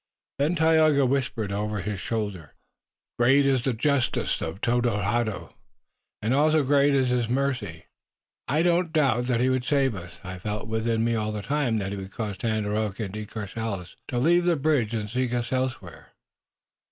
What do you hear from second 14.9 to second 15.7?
and seek us